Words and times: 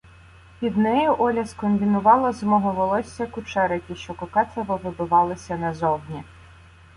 Під 0.59 0.77
нею 0.77 1.15
Оля 1.19 1.45
скомбінувала 1.45 2.31
з 2.31 2.43
мого 2.43 2.71
волосся 2.71 3.27
кучерики, 3.27 3.95
що 3.95 4.13
кокетливо 4.13 4.77
вибивалися 4.83 5.57
назовні. 5.57 6.23